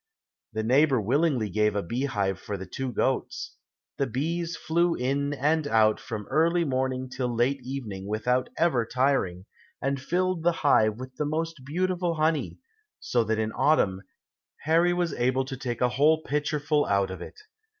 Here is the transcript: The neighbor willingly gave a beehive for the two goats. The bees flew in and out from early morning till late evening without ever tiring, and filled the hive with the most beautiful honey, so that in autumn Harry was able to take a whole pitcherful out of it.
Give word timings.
The 0.53 0.63
neighbor 0.63 0.99
willingly 0.99 1.47
gave 1.51 1.75
a 1.75 1.83
beehive 1.83 2.39
for 2.39 2.57
the 2.57 2.65
two 2.65 2.91
goats. 2.91 3.55
The 3.99 4.07
bees 4.07 4.57
flew 4.57 4.95
in 4.95 5.31
and 5.31 5.67
out 5.67 5.99
from 5.99 6.25
early 6.31 6.65
morning 6.65 7.07
till 7.07 7.31
late 7.31 7.61
evening 7.61 8.07
without 8.07 8.49
ever 8.57 8.83
tiring, 8.83 9.45
and 9.79 10.01
filled 10.01 10.41
the 10.41 10.51
hive 10.65 10.95
with 10.95 11.17
the 11.17 11.25
most 11.25 11.63
beautiful 11.63 12.15
honey, 12.15 12.57
so 12.99 13.23
that 13.25 13.37
in 13.37 13.51
autumn 13.51 14.01
Harry 14.61 14.91
was 14.91 15.13
able 15.13 15.45
to 15.45 15.55
take 15.55 15.81
a 15.81 15.89
whole 15.89 16.23
pitcherful 16.23 16.87
out 16.87 17.11
of 17.11 17.21
it. 17.21 17.39